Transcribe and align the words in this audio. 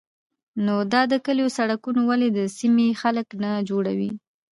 _نو 0.65 0.75
دا 0.93 1.01
د 1.11 1.13
کليو 1.25 1.53
سړکونه 1.57 2.01
ولې 2.09 2.27
د 2.31 2.39
سيمې 2.57 2.87
خلک 3.01 3.27
نه 3.43 3.51
جوړوي؟ 3.69 4.11